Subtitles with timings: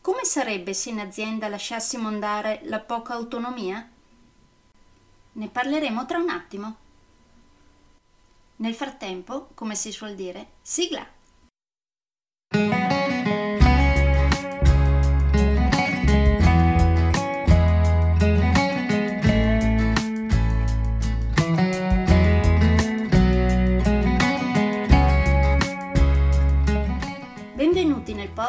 [0.00, 3.86] Come sarebbe se in azienda lasciassimo andare la poca autonomia?
[5.32, 6.76] Ne parleremo tra un attimo.
[8.56, 11.17] Nel frattempo, come si suol dire, sigla!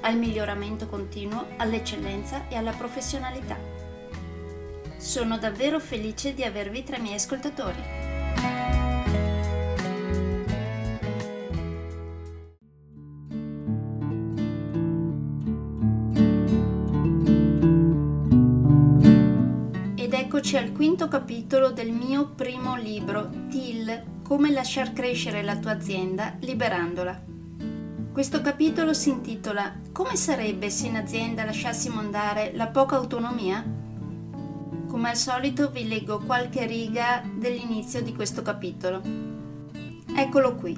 [0.00, 3.58] al miglioramento continuo, all'eccellenza e alla professionalità.
[4.96, 8.06] Sono davvero felice di avervi tra i miei ascoltatori.
[20.38, 26.36] Eccoci al quinto capitolo del mio primo libro, TIL, come lasciar crescere la tua azienda
[26.40, 27.37] liberandola.
[28.18, 33.64] Questo capitolo si intitola Come sarebbe se in azienda lasciassimo andare la poca autonomia?
[34.88, 39.02] Come al solito vi leggo qualche riga dell'inizio di questo capitolo.
[40.16, 40.76] Eccolo qui.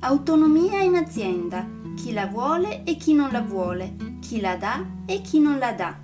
[0.00, 1.64] Autonomia in azienda.
[1.94, 3.94] Chi la vuole e chi non la vuole.
[4.20, 6.03] Chi la dà e chi non la dà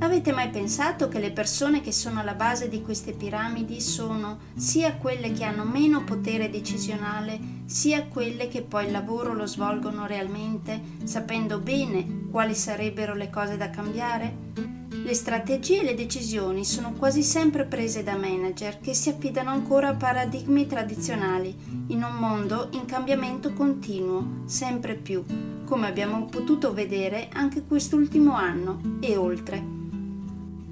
[0.00, 4.96] Avete mai pensato che le persone che sono alla base di queste piramidi sono sia
[4.96, 10.80] quelle che hanno meno potere decisionale, sia quelle che poi il lavoro lo svolgono realmente,
[11.04, 14.52] sapendo bene quali sarebbero le cose da cambiare?
[14.88, 19.88] Le strategie e le decisioni sono quasi sempre prese da manager che si affidano ancora
[19.88, 21.54] a paradigmi tradizionali,
[21.88, 25.24] in un mondo in cambiamento continuo, sempre più,
[25.64, 29.83] come abbiamo potuto vedere anche quest'ultimo anno e oltre.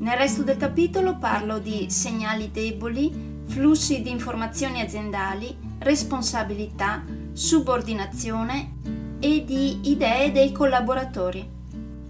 [0.03, 8.79] Nel resto del capitolo parlo di segnali deboli, flussi di informazioni aziendali, responsabilità, subordinazione
[9.21, 11.49] e di idee dei collaboratori.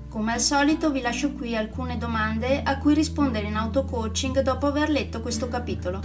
[0.08, 4.88] Come al solito vi lascio qui alcune domande a cui rispondere in auto-coaching dopo aver
[4.88, 6.00] letto questo capitolo.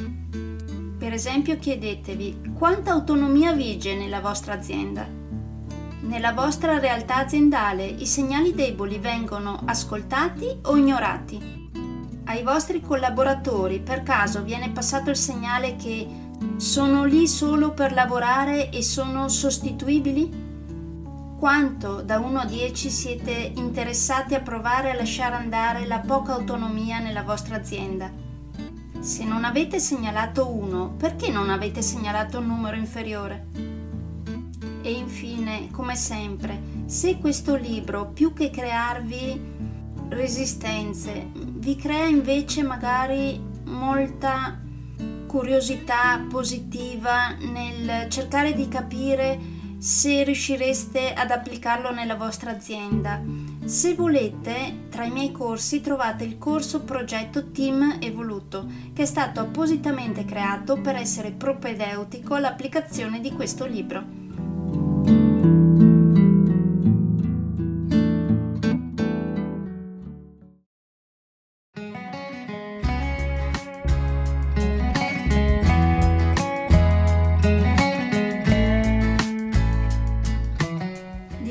[0.97, 5.07] Per esempio chiedetevi quanta autonomia vige nella vostra azienda.
[6.01, 11.56] Nella vostra realtà aziendale i segnali deboli vengono ascoltati o ignorati?
[12.27, 16.07] Ai vostri collaboratori per caso viene passato il segnale che
[16.57, 20.45] sono lì solo per lavorare e sono sostituibili?
[21.39, 26.99] Quanto da 1 a 10 siete interessati a provare a lasciare andare la poca autonomia
[26.99, 28.11] nella vostra azienda?
[28.99, 33.47] Se non avete segnalato 1, perché non avete segnalato un numero inferiore?
[34.81, 39.56] E infine, come sempre, se questo libro, più che crearvi
[40.09, 44.59] resistenze, vi crea invece magari molta
[45.27, 53.21] curiosità positiva nel cercare di capire se riuscireste ad applicarlo nella vostra azienda.
[53.63, 59.39] Se volete, tra i miei corsi trovate il corso progetto Team Evoluto, che è stato
[59.41, 64.26] appositamente creato per essere propedeutico all'applicazione di questo libro.